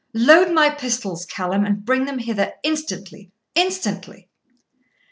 [0.15, 4.29] Load my pistols, Callum, and bring them hither instantly instantly!'